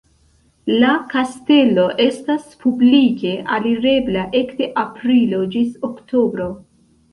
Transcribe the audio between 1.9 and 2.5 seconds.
estas